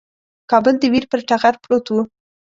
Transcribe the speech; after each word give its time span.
کابل 0.51 0.75
د 0.79 0.83
ویر 0.91 1.05
پر 1.11 1.19
ټغر 1.29 1.53
پروت 1.63 1.85
وو. 1.89 2.01